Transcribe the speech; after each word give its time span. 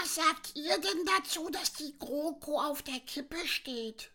was 0.00 0.14
sagt 0.14 0.52
ihr 0.54 0.78
denn 0.78 1.04
dazu, 1.16 1.48
dass 1.50 1.72
die 1.72 1.94
GroKo 1.98 2.60
auf 2.60 2.82
der 2.82 3.00
Kippe 3.06 3.36
steht? 3.46 4.10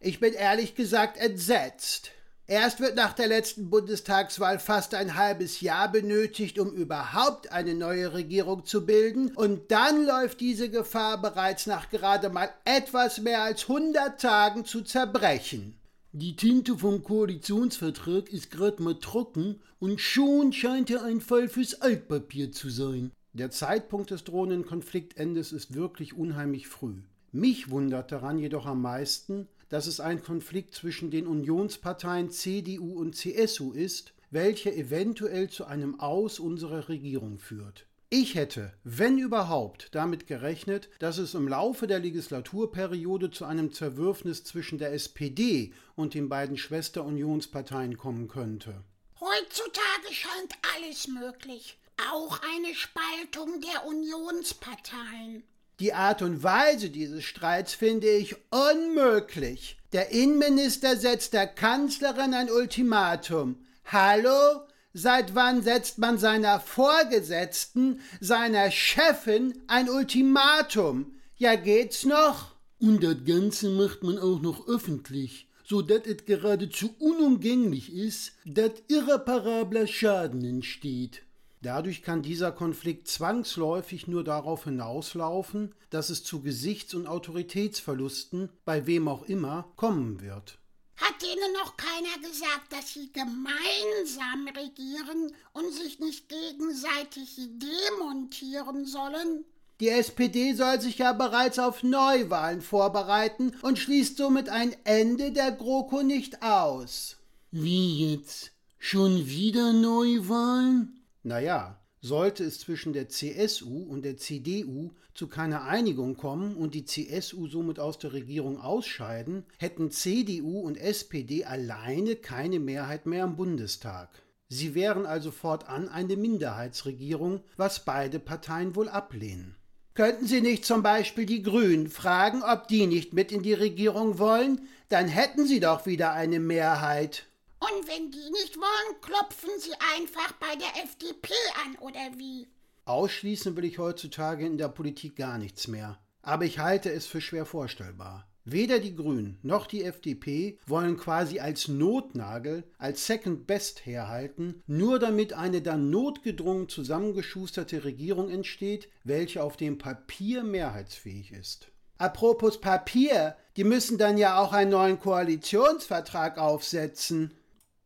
Ich 0.00 0.20
bin 0.20 0.34
ehrlich 0.34 0.74
gesagt 0.74 1.16
entsetzt. 1.16 2.10
Erst 2.46 2.80
wird 2.80 2.94
nach 2.94 3.14
der 3.14 3.26
letzten 3.26 3.70
Bundestagswahl 3.70 4.58
fast 4.58 4.94
ein 4.94 5.14
halbes 5.14 5.62
Jahr 5.62 5.90
benötigt, 5.90 6.58
um 6.58 6.72
überhaupt 6.72 7.50
eine 7.50 7.74
neue 7.74 8.12
Regierung 8.12 8.66
zu 8.66 8.84
bilden, 8.84 9.34
und 9.34 9.70
dann 9.70 10.04
läuft 10.04 10.40
diese 10.40 10.68
Gefahr 10.68 11.22
bereits 11.22 11.66
nach 11.66 11.88
gerade 11.88 12.28
mal 12.28 12.50
etwas 12.66 13.18
mehr 13.18 13.42
als 13.42 13.62
100 13.62 14.20
Tagen 14.20 14.66
zu 14.66 14.82
zerbrechen. 14.82 15.78
Die 16.12 16.36
Tinte 16.36 16.76
vom 16.76 17.02
Koalitionsvertrag 17.02 18.28
ist 18.30 18.50
grad 18.50 18.78
mal 18.78 18.98
trocken 18.98 19.62
und 19.80 20.00
schon 20.00 20.52
scheint 20.52 20.90
er 20.90 21.02
ein 21.02 21.22
Fall 21.22 21.48
fürs 21.48 21.80
Altpapier 21.80 22.52
zu 22.52 22.68
sein. 22.68 23.10
Der 23.34 23.50
Zeitpunkt 23.50 24.12
des 24.12 24.22
drohenden 24.22 24.64
Konfliktendes 24.64 25.50
ist 25.50 25.74
wirklich 25.74 26.14
unheimlich 26.14 26.68
früh. 26.68 27.02
Mich 27.32 27.68
wundert 27.68 28.12
daran 28.12 28.38
jedoch 28.38 28.64
am 28.64 28.80
meisten, 28.80 29.48
dass 29.70 29.88
es 29.88 29.98
ein 29.98 30.22
Konflikt 30.22 30.72
zwischen 30.72 31.10
den 31.10 31.26
Unionsparteien 31.26 32.30
CDU 32.30 32.96
und 32.96 33.16
CSU 33.16 33.72
ist, 33.72 34.14
welcher 34.30 34.72
eventuell 34.72 35.50
zu 35.50 35.64
einem 35.64 35.98
Aus 35.98 36.38
unserer 36.38 36.88
Regierung 36.88 37.40
führt. 37.40 37.88
Ich 38.08 38.36
hätte, 38.36 38.72
wenn 38.84 39.18
überhaupt, 39.18 39.88
damit 39.96 40.28
gerechnet, 40.28 40.88
dass 41.00 41.18
es 41.18 41.34
im 41.34 41.48
Laufe 41.48 41.88
der 41.88 41.98
Legislaturperiode 41.98 43.32
zu 43.32 43.46
einem 43.46 43.72
Zerwürfnis 43.72 44.44
zwischen 44.44 44.78
der 44.78 44.92
SPD 44.92 45.72
und 45.96 46.14
den 46.14 46.28
beiden 46.28 46.56
Schwesterunionsparteien 46.56 47.96
kommen 47.96 48.28
könnte. 48.28 48.84
Heutzutage 49.18 50.12
scheint 50.12 50.54
alles 50.76 51.08
möglich, 51.08 51.78
auch 52.12 52.40
eine 52.54 52.74
Spaltung 52.74 53.60
der 53.60 53.86
Unionsparteien. 53.86 55.44
Die 55.80 55.92
Art 55.92 56.22
und 56.22 56.42
Weise 56.42 56.90
dieses 56.90 57.24
Streits 57.24 57.74
finde 57.74 58.08
ich 58.08 58.36
unmöglich. 58.50 59.76
Der 59.92 60.10
Innenminister 60.10 60.96
setzt 60.96 61.32
der 61.32 61.48
Kanzlerin 61.48 62.32
ein 62.32 62.50
Ultimatum. 62.50 63.56
Hallo? 63.86 64.60
Seit 64.92 65.34
wann 65.34 65.62
setzt 65.62 65.98
man 65.98 66.18
seiner 66.18 66.60
Vorgesetzten, 66.60 68.00
seiner 68.20 68.70
Chefin 68.70 69.60
ein 69.66 69.90
Ultimatum? 69.90 71.16
Ja, 71.36 71.56
geht's 71.56 72.04
noch? 72.04 72.52
Und 72.78 73.02
das 73.02 73.16
Ganze 73.26 73.70
macht 73.70 74.04
man 74.04 74.18
auch 74.18 74.40
noch 74.40 74.68
öffentlich, 74.68 75.48
so 75.64 75.82
dass 75.82 76.06
es 76.06 76.24
geradezu 76.24 76.94
unumgänglich 77.00 77.92
ist, 77.92 78.34
dass 78.44 78.70
irreparabler 78.86 79.88
Schaden 79.88 80.44
entsteht. 80.44 81.23
Dadurch 81.64 82.02
kann 82.02 82.20
dieser 82.20 82.52
Konflikt 82.52 83.08
zwangsläufig 83.08 84.06
nur 84.06 84.22
darauf 84.22 84.64
hinauslaufen, 84.64 85.74
dass 85.88 86.10
es 86.10 86.22
zu 86.22 86.42
Gesichts- 86.42 86.92
und 86.92 87.06
Autoritätsverlusten, 87.06 88.50
bei 88.66 88.86
wem 88.86 89.08
auch 89.08 89.24
immer, 89.24 89.72
kommen 89.76 90.20
wird. 90.20 90.58
Hat 90.96 91.22
denen 91.22 91.54
noch 91.54 91.78
keiner 91.78 92.18
gesagt, 92.18 92.70
dass 92.70 92.92
sie 92.92 93.10
gemeinsam 93.14 94.46
regieren 94.48 95.32
und 95.54 95.72
sich 95.72 96.00
nicht 96.00 96.28
gegenseitig 96.28 97.38
demontieren 97.38 98.84
sollen? 98.84 99.46
Die 99.80 99.88
SPD 99.88 100.52
soll 100.52 100.82
sich 100.82 100.98
ja 100.98 101.14
bereits 101.14 101.58
auf 101.58 101.82
Neuwahlen 101.82 102.60
vorbereiten 102.60 103.56
und 103.62 103.78
schließt 103.78 104.18
somit 104.18 104.50
ein 104.50 104.76
Ende 104.84 105.32
der 105.32 105.50
GroKo 105.50 106.02
nicht 106.02 106.42
aus. 106.42 107.16
Wie 107.50 108.12
jetzt? 108.12 108.52
Schon 108.78 109.26
wieder 109.26 109.72
Neuwahlen? 109.72 111.03
Naja, 111.24 111.80
sollte 112.02 112.44
es 112.44 112.60
zwischen 112.60 112.92
der 112.92 113.08
CSU 113.08 113.82
und 113.82 114.04
der 114.04 114.18
CDU 114.18 114.90
zu 115.14 115.26
keiner 115.26 115.64
Einigung 115.64 116.18
kommen 116.18 116.54
und 116.54 116.74
die 116.74 116.84
CSU 116.84 117.46
somit 117.46 117.80
aus 117.80 117.98
der 117.98 118.12
Regierung 118.12 118.60
ausscheiden, 118.60 119.44
hätten 119.58 119.90
CDU 119.90 120.60
und 120.60 120.76
SPD 120.76 121.46
alleine 121.46 122.16
keine 122.16 122.60
Mehrheit 122.60 123.06
mehr 123.06 123.24
im 123.24 123.36
Bundestag. 123.36 124.10
Sie 124.50 124.74
wären 124.74 125.06
also 125.06 125.30
fortan 125.30 125.88
eine 125.88 126.16
Minderheitsregierung, 126.16 127.40
was 127.56 127.86
beide 127.86 128.18
Parteien 128.18 128.76
wohl 128.76 128.90
ablehnen. 128.90 129.56
Könnten 129.94 130.26
Sie 130.26 130.42
nicht 130.42 130.66
zum 130.66 130.82
Beispiel 130.82 131.24
die 131.24 131.42
Grünen 131.42 131.88
fragen, 131.88 132.42
ob 132.42 132.68
die 132.68 132.86
nicht 132.86 133.14
mit 133.14 133.32
in 133.32 133.42
die 133.42 133.54
Regierung 133.54 134.18
wollen? 134.18 134.68
Dann 134.90 135.08
hätten 135.08 135.46
Sie 135.46 135.60
doch 135.60 135.86
wieder 135.86 136.12
eine 136.12 136.38
Mehrheit. 136.38 137.24
Und 137.64 137.88
wenn 137.88 138.10
die 138.10 138.30
nicht 138.30 138.58
wollen, 138.58 139.00
klopfen 139.00 139.48
sie 139.58 139.72
einfach 139.96 140.32
bei 140.32 140.54
der 140.56 140.84
FDP 140.84 141.32
an, 141.64 141.76
oder 141.80 142.18
wie? 142.18 142.46
Ausschließen 142.84 143.56
will 143.56 143.64
ich 143.64 143.78
heutzutage 143.78 144.44
in 144.44 144.58
der 144.58 144.68
Politik 144.68 145.16
gar 145.16 145.38
nichts 145.38 145.66
mehr. 145.66 145.98
Aber 146.20 146.44
ich 146.44 146.58
halte 146.58 146.92
es 146.92 147.06
für 147.06 147.22
schwer 147.22 147.46
vorstellbar. 147.46 148.28
Weder 148.44 148.78
die 148.78 148.94
Grünen 148.94 149.38
noch 149.42 149.66
die 149.66 149.84
FDP 149.84 150.58
wollen 150.66 150.98
quasi 150.98 151.40
als 151.40 151.68
Notnagel, 151.68 152.64
als 152.76 153.06
Second 153.06 153.46
Best 153.46 153.86
herhalten, 153.86 154.62
nur 154.66 154.98
damit 154.98 155.32
eine 155.32 155.62
dann 155.62 155.88
notgedrungen 155.88 156.68
zusammengeschusterte 156.68 157.84
Regierung 157.84 158.28
entsteht, 158.28 158.90
welche 159.04 159.42
auf 159.42 159.56
dem 159.56 159.78
Papier 159.78 160.44
mehrheitsfähig 160.44 161.32
ist. 161.32 161.68
Apropos 161.96 162.60
Papier, 162.60 163.36
die 163.56 163.64
müssen 163.64 163.96
dann 163.96 164.18
ja 164.18 164.38
auch 164.38 164.52
einen 164.52 164.72
neuen 164.72 165.00
Koalitionsvertrag 165.00 166.36
aufsetzen. 166.36 167.32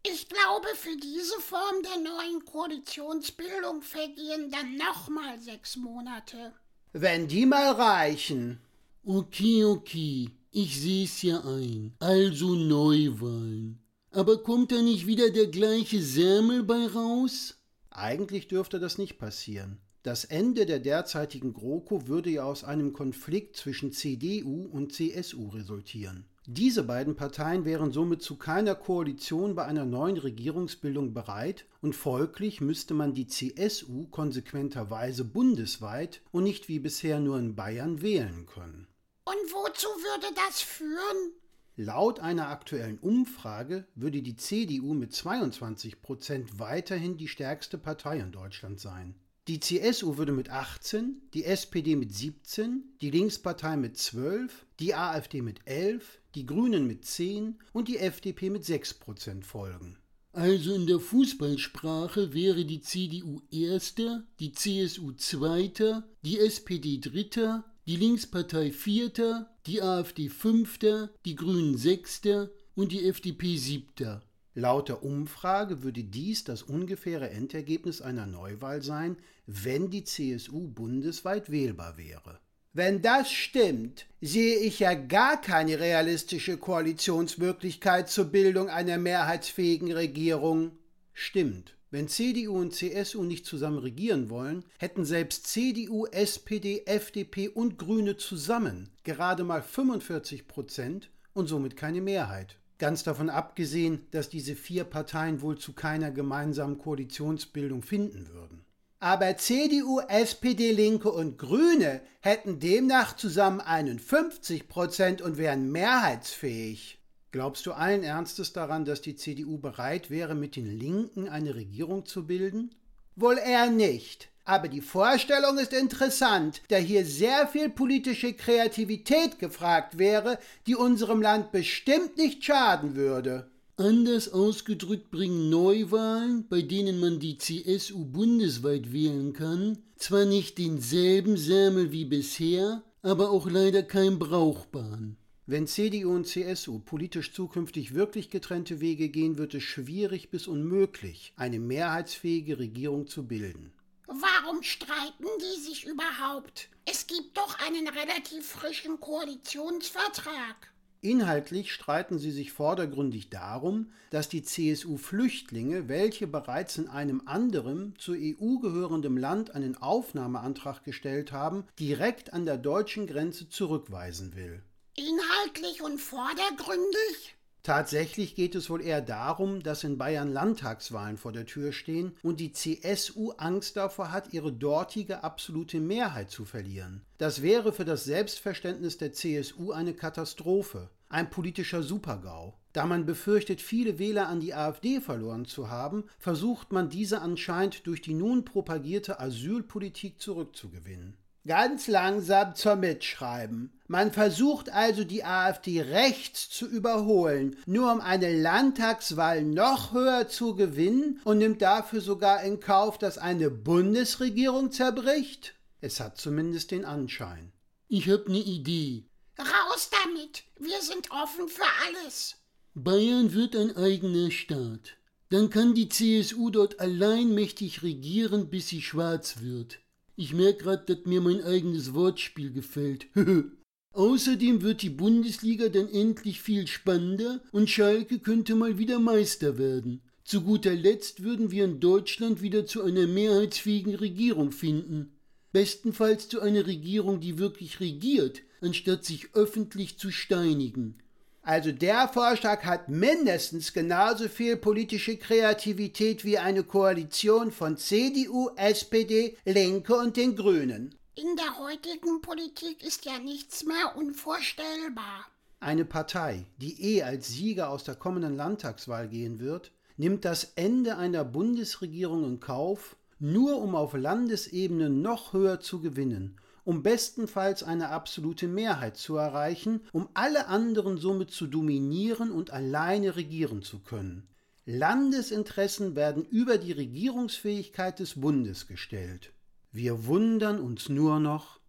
Ich 0.02 0.28
glaube, 0.28 0.68
für 0.74 0.96
diese 0.96 1.40
Form 1.40 1.82
der 1.82 1.98
neuen 1.98 2.44
Koalitionsbildung 2.44 3.82
vergehen 3.82 4.50
dann 4.50 4.76
nochmal 4.76 5.38
sechs 5.38 5.76
Monate. 5.76 6.52
Wenn 6.92 7.28
die 7.28 7.46
mal 7.46 7.72
reichen. 7.72 8.60
Okay, 9.04 9.64
okay, 9.64 10.30
ich 10.50 10.80
seh's 10.80 11.22
ja 11.22 11.40
ein. 11.40 11.94
Also 11.98 12.54
Neuwahlen. 12.54 13.80
Aber 14.10 14.42
kommt 14.42 14.72
da 14.72 14.80
nicht 14.80 15.06
wieder 15.06 15.30
der 15.30 15.48
gleiche 15.48 16.02
Särmel 16.02 16.62
bei 16.62 16.86
raus? 16.86 17.58
Eigentlich 17.90 18.48
dürfte 18.48 18.78
das 18.78 18.98
nicht 18.98 19.18
passieren. 19.18 19.78
Das 20.02 20.24
Ende 20.24 20.64
der 20.64 20.78
derzeitigen 20.78 21.52
GroKo 21.52 22.06
würde 22.06 22.30
ja 22.30 22.44
aus 22.44 22.64
einem 22.64 22.92
Konflikt 22.92 23.56
zwischen 23.56 23.92
CDU 23.92 24.66
und 24.66 24.92
CSU 24.92 25.48
resultieren. 25.48 26.24
Diese 26.50 26.82
beiden 26.82 27.14
Parteien 27.14 27.66
wären 27.66 27.92
somit 27.92 28.22
zu 28.22 28.36
keiner 28.36 28.74
Koalition 28.74 29.54
bei 29.54 29.66
einer 29.66 29.84
neuen 29.84 30.16
Regierungsbildung 30.16 31.12
bereit 31.12 31.66
und 31.82 31.94
folglich 31.94 32.62
müsste 32.62 32.94
man 32.94 33.12
die 33.12 33.26
CSU 33.26 34.06
konsequenterweise 34.06 35.26
bundesweit 35.26 36.22
und 36.32 36.44
nicht 36.44 36.70
wie 36.70 36.78
bisher 36.78 37.20
nur 37.20 37.38
in 37.38 37.54
Bayern 37.54 38.00
wählen 38.00 38.46
können. 38.46 38.86
Und 39.26 39.52
wozu 39.52 39.88
würde 39.88 40.34
das 40.46 40.62
führen? 40.62 41.32
Laut 41.76 42.18
einer 42.18 42.48
aktuellen 42.48 42.96
Umfrage 42.96 43.86
würde 43.94 44.22
die 44.22 44.36
CDU 44.36 44.94
mit 44.94 45.12
22 45.12 46.00
Prozent 46.00 46.58
weiterhin 46.58 47.18
die 47.18 47.28
stärkste 47.28 47.76
Partei 47.76 48.20
in 48.20 48.32
Deutschland 48.32 48.80
sein. 48.80 49.14
Die 49.48 49.60
CSU 49.60 50.18
würde 50.18 50.32
mit 50.32 50.50
18, 50.50 51.22
die 51.32 51.44
SPD 51.44 51.96
mit 51.96 52.14
17, 52.14 52.84
die 53.00 53.10
Linkspartei 53.10 53.76
mit 53.76 53.96
12, 53.96 54.66
die 54.78 54.94
AfD 54.94 55.40
mit 55.40 55.60
11, 55.66 56.20
die 56.38 56.46
Grünen 56.46 56.86
mit 56.86 57.04
10 57.04 57.58
und 57.72 57.88
die 57.88 57.98
FDP 57.98 58.48
mit 58.48 58.64
6 58.64 58.94
Prozent 58.94 59.44
folgen. 59.44 59.98
Also 60.32 60.72
in 60.72 60.86
der 60.86 61.00
Fußballsprache 61.00 62.32
wäre 62.32 62.64
die 62.64 62.80
CDU 62.80 63.40
erster, 63.50 64.22
die 64.38 64.52
CSU 64.52 65.10
zweiter, 65.12 66.08
die 66.22 66.38
SPD 66.38 66.98
dritter, 66.98 67.64
die 67.88 67.96
Linkspartei 67.96 68.70
vierter, 68.70 69.52
die 69.66 69.82
AfD 69.82 70.28
fünfter, 70.28 71.10
die 71.24 71.34
Grünen 71.34 71.76
sechster 71.76 72.50
und 72.76 72.92
die 72.92 73.08
FDP 73.08 73.56
siebter. 73.56 74.22
Laut 74.54 74.88
der 74.88 75.02
Umfrage 75.02 75.82
würde 75.82 76.04
dies 76.04 76.44
das 76.44 76.62
ungefähre 76.62 77.30
Endergebnis 77.30 78.00
einer 78.00 78.26
Neuwahl 78.26 78.80
sein, 78.82 79.16
wenn 79.46 79.90
die 79.90 80.04
CSU 80.04 80.68
bundesweit 80.68 81.50
wählbar 81.50 81.96
wäre. 81.98 82.38
Wenn 82.78 83.02
das 83.02 83.32
stimmt, 83.32 84.06
sehe 84.20 84.56
ich 84.60 84.78
ja 84.78 84.94
gar 84.94 85.40
keine 85.40 85.80
realistische 85.80 86.58
Koalitionsmöglichkeit 86.58 88.08
zur 88.08 88.26
Bildung 88.26 88.68
einer 88.68 88.98
mehrheitsfähigen 88.98 89.90
Regierung. 89.90 90.70
Stimmt. 91.12 91.74
Wenn 91.90 92.06
CDU 92.06 92.56
und 92.56 92.72
CSU 92.72 93.24
nicht 93.24 93.46
zusammen 93.46 93.78
regieren 93.78 94.30
wollen, 94.30 94.64
hätten 94.78 95.04
selbst 95.04 95.48
CDU, 95.48 96.06
SPD, 96.06 96.84
FDP 96.86 97.48
und 97.48 97.78
Grüne 97.78 98.16
zusammen 98.16 98.90
gerade 99.02 99.42
mal 99.42 99.60
45 99.60 100.46
Prozent 100.46 101.10
und 101.32 101.48
somit 101.48 101.76
keine 101.76 102.00
Mehrheit. 102.00 102.60
Ganz 102.78 103.02
davon 103.02 103.28
abgesehen, 103.28 104.06
dass 104.12 104.28
diese 104.28 104.54
vier 104.54 104.84
Parteien 104.84 105.42
wohl 105.42 105.58
zu 105.58 105.72
keiner 105.72 106.12
gemeinsamen 106.12 106.78
Koalitionsbildung 106.78 107.82
finden 107.82 108.28
würden. 108.28 108.67
Aber 109.00 109.36
CDU, 109.36 110.00
SPD, 110.00 110.72
Linke 110.72 111.12
und 111.12 111.38
Grüne 111.38 112.00
hätten 112.20 112.58
demnach 112.58 113.14
zusammen 113.14 113.60
51 113.60 114.68
Prozent 114.68 115.22
und 115.22 115.38
wären 115.38 115.70
mehrheitsfähig. 115.70 116.98
Glaubst 117.30 117.66
du 117.66 117.72
allen 117.72 118.02
Ernstes 118.02 118.52
daran, 118.52 118.84
dass 118.84 119.00
die 119.00 119.14
CDU 119.14 119.58
bereit 119.58 120.10
wäre, 120.10 120.34
mit 120.34 120.56
den 120.56 120.66
Linken 120.66 121.28
eine 121.28 121.54
Regierung 121.54 122.06
zu 122.06 122.26
bilden? 122.26 122.74
Wohl 123.14 123.38
eher 123.38 123.70
nicht. 123.70 124.30
Aber 124.44 124.66
die 124.66 124.80
Vorstellung 124.80 125.58
ist 125.58 125.74
interessant, 125.74 126.62
da 126.68 126.76
hier 126.76 127.04
sehr 127.04 127.46
viel 127.46 127.68
politische 127.68 128.32
Kreativität 128.32 129.38
gefragt 129.38 129.98
wäre, 129.98 130.38
die 130.66 130.74
unserem 130.74 131.22
Land 131.22 131.52
bestimmt 131.52 132.16
nicht 132.16 132.42
schaden 132.42 132.96
würde. 132.96 133.48
Anders 133.80 134.32
ausgedrückt 134.32 135.12
bringen 135.12 135.50
Neuwahlen, 135.50 136.48
bei 136.48 136.62
denen 136.62 136.98
man 136.98 137.20
die 137.20 137.38
CSU 137.38 138.04
bundesweit 138.04 138.92
wählen 138.92 139.32
kann, 139.32 139.78
zwar 139.94 140.24
nicht 140.24 140.58
denselben 140.58 141.36
Sämel 141.36 141.92
wie 141.92 142.04
bisher, 142.04 142.82
aber 143.02 143.30
auch 143.30 143.48
leider 143.48 143.84
kein 143.84 144.18
brauchbaren. 144.18 145.16
Wenn 145.46 145.68
CDU 145.68 146.12
und 146.12 146.26
CSU 146.26 146.80
politisch 146.80 147.32
zukünftig 147.32 147.94
wirklich 147.94 148.30
getrennte 148.30 148.80
Wege 148.80 149.10
gehen, 149.10 149.38
wird 149.38 149.54
es 149.54 149.62
schwierig 149.62 150.30
bis 150.30 150.48
unmöglich, 150.48 151.32
eine 151.36 151.60
mehrheitsfähige 151.60 152.58
Regierung 152.58 153.06
zu 153.06 153.28
bilden. 153.28 153.72
Warum 154.08 154.60
streiten 154.64 155.28
die 155.40 155.60
sich 155.60 155.86
überhaupt? 155.86 156.68
Es 156.84 157.06
gibt 157.06 157.36
doch 157.36 157.56
einen 157.64 157.86
relativ 157.86 158.44
frischen 158.44 158.98
Koalitionsvertrag. 158.98 160.72
Inhaltlich 161.00 161.72
streiten 161.72 162.18
sie 162.18 162.32
sich 162.32 162.52
vordergründig 162.52 163.30
darum, 163.30 163.92
dass 164.10 164.28
die 164.28 164.42
CSU 164.42 164.96
Flüchtlinge, 164.96 165.88
welche 165.88 166.26
bereits 166.26 166.76
in 166.76 166.88
einem 166.88 167.22
anderen 167.26 167.94
zur 167.98 168.16
EU 168.16 168.58
gehörenden 168.58 169.16
Land 169.16 169.54
einen 169.54 169.76
Aufnahmeantrag 169.76 170.82
gestellt 170.82 171.30
haben, 171.30 171.64
direkt 171.78 172.32
an 172.32 172.46
der 172.46 172.58
deutschen 172.58 173.06
Grenze 173.06 173.48
zurückweisen 173.48 174.34
will. 174.34 174.62
Inhaltlich 174.96 175.82
und 175.82 176.00
vordergründig? 176.00 177.37
Tatsächlich 177.68 178.34
geht 178.34 178.54
es 178.54 178.70
wohl 178.70 178.80
eher 178.80 179.02
darum, 179.02 179.62
dass 179.62 179.84
in 179.84 179.98
Bayern 179.98 180.32
Landtagswahlen 180.32 181.18
vor 181.18 181.32
der 181.32 181.44
Tür 181.44 181.72
stehen 181.72 182.16
und 182.22 182.40
die 182.40 182.52
CSU 182.52 183.32
Angst 183.32 183.76
davor 183.76 184.10
hat, 184.10 184.32
ihre 184.32 184.50
dortige 184.50 185.22
absolute 185.22 185.78
Mehrheit 185.78 186.30
zu 186.30 186.46
verlieren. 186.46 187.02
Das 187.18 187.42
wäre 187.42 187.74
für 187.74 187.84
das 187.84 188.04
Selbstverständnis 188.04 188.96
der 188.96 189.12
CSU 189.12 189.72
eine 189.72 189.92
Katastrophe, 189.92 190.88
ein 191.10 191.28
politischer 191.28 191.82
Supergau. 191.82 192.58
Da 192.72 192.86
man 192.86 193.04
befürchtet, 193.04 193.60
viele 193.60 193.98
Wähler 193.98 194.28
an 194.28 194.40
die 194.40 194.54
AfD 194.54 195.02
verloren 195.02 195.44
zu 195.44 195.68
haben, 195.68 196.04
versucht 196.18 196.72
man 196.72 196.88
diese 196.88 197.20
anscheinend 197.20 197.86
durch 197.86 198.00
die 198.00 198.14
nun 198.14 198.46
propagierte 198.46 199.20
Asylpolitik 199.20 200.22
zurückzugewinnen 200.22 201.18
ganz 201.48 201.88
langsam 201.88 202.54
zum 202.54 202.80
Mitschreiben. 202.80 203.72
Man 203.90 204.12
versucht 204.12 204.70
also 204.70 205.02
die 205.02 205.24
AfD 205.24 205.80
rechts 205.80 206.50
zu 206.50 206.66
überholen, 206.66 207.56
nur 207.64 207.90
um 207.90 208.02
eine 208.02 208.38
Landtagswahl 208.38 209.42
noch 209.42 209.94
höher 209.94 210.28
zu 210.28 210.54
gewinnen 210.54 211.20
und 211.24 211.38
nimmt 211.38 211.62
dafür 211.62 212.02
sogar 212.02 212.42
in 212.42 212.60
Kauf, 212.60 212.98
dass 212.98 213.16
eine 213.16 213.50
Bundesregierung 213.50 214.72
zerbricht? 214.72 215.54
Es 215.80 216.00
hat 216.00 216.18
zumindest 216.18 216.70
den 216.70 216.84
Anschein. 216.84 217.50
Ich 217.88 218.10
hab 218.10 218.28
ne 218.28 218.40
Idee. 218.40 219.06
Raus 219.38 219.88
damit! 220.04 220.42
Wir 220.58 220.82
sind 220.82 221.10
offen 221.10 221.48
für 221.48 221.62
alles. 221.86 222.36
Bayern 222.74 223.32
wird 223.32 223.56
ein 223.56 223.74
eigener 223.74 224.30
Staat. 224.30 224.98
Dann 225.30 225.48
kann 225.48 225.74
die 225.74 225.88
CSU 225.88 226.50
dort 226.50 226.78
alleinmächtig 226.78 227.82
regieren, 227.82 228.50
bis 228.50 228.68
sie 228.68 228.82
schwarz 228.82 229.40
wird. 229.40 229.78
Ich 230.14 230.34
merke 230.34 230.64
gerade, 230.64 230.94
dass 230.94 231.06
mir 231.06 231.22
mein 231.22 231.42
eigenes 231.42 231.94
Wortspiel 231.94 232.52
gefällt. 232.52 233.06
Außerdem 233.98 234.62
wird 234.62 234.82
die 234.82 234.90
Bundesliga 234.90 235.68
dann 235.68 235.88
endlich 235.88 236.40
viel 236.40 236.68
spannender 236.68 237.40
und 237.50 237.68
Schalke 237.68 238.20
könnte 238.20 238.54
mal 238.54 238.78
wieder 238.78 239.00
Meister 239.00 239.58
werden. 239.58 240.02
Zu 240.22 240.42
guter 240.42 240.72
Letzt 240.72 241.24
würden 241.24 241.50
wir 241.50 241.64
in 241.64 241.80
Deutschland 241.80 242.40
wieder 242.40 242.64
zu 242.64 242.84
einer 242.84 243.08
mehrheitsfähigen 243.08 243.96
Regierung 243.96 244.52
finden. 244.52 245.16
Bestenfalls 245.50 246.28
zu 246.28 246.40
einer 246.40 246.68
Regierung, 246.68 247.18
die 247.18 247.38
wirklich 247.38 247.80
regiert, 247.80 248.42
anstatt 248.60 249.04
sich 249.04 249.34
öffentlich 249.34 249.98
zu 249.98 250.12
steinigen. 250.12 250.98
Also 251.42 251.72
der 251.72 252.06
Vorschlag 252.06 252.62
hat 252.62 252.88
mindestens 252.88 253.72
genauso 253.72 254.28
viel 254.28 254.56
politische 254.56 255.16
Kreativität 255.16 256.24
wie 256.24 256.38
eine 256.38 256.62
Koalition 256.62 257.50
von 257.50 257.76
CDU, 257.76 258.50
SPD, 258.54 259.36
Linke 259.44 259.96
und 259.96 260.16
den 260.16 260.36
Grünen. 260.36 260.94
In 261.20 261.34
der 261.34 261.58
heutigen 261.58 262.20
Politik 262.20 262.84
ist 262.86 263.04
ja 263.04 263.18
nichts 263.18 263.64
mehr 263.64 263.96
unvorstellbar. 263.96 265.26
Eine 265.58 265.84
Partei, 265.84 266.46
die 266.58 266.80
eh 266.80 267.02
als 267.02 267.26
Sieger 267.26 267.70
aus 267.70 267.82
der 267.82 267.96
kommenden 267.96 268.36
Landtagswahl 268.36 269.08
gehen 269.08 269.40
wird, 269.40 269.72
nimmt 269.96 270.24
das 270.24 270.52
Ende 270.54 270.96
einer 270.96 271.24
Bundesregierung 271.24 272.22
in 272.22 272.38
Kauf, 272.38 272.94
nur 273.18 273.60
um 273.60 273.74
auf 273.74 273.94
Landesebene 273.94 274.90
noch 274.90 275.32
höher 275.32 275.58
zu 275.58 275.80
gewinnen 275.80 276.40
um 276.62 276.82
bestenfalls 276.82 277.62
eine 277.62 277.88
absolute 277.88 278.46
Mehrheit 278.46 278.98
zu 278.98 279.16
erreichen, 279.16 279.80
um 279.90 280.10
alle 280.12 280.48
anderen 280.48 280.98
somit 280.98 281.30
zu 281.30 281.46
dominieren 281.46 282.30
und 282.30 282.50
alleine 282.50 283.16
regieren 283.16 283.62
zu 283.62 283.78
können. 283.78 284.28
Landesinteressen 284.66 285.96
werden 285.96 286.26
über 286.26 286.58
die 286.58 286.72
Regierungsfähigkeit 286.72 287.98
des 288.00 288.20
Bundes 288.20 288.66
gestellt. 288.66 289.32
Wir 289.70 290.06
wundern 290.06 290.60
uns 290.60 290.88
nur 290.88 291.20
noch, 291.20 291.60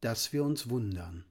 dass 0.00 0.32
wir 0.32 0.44
uns 0.44 0.70
wundern. 0.70 1.24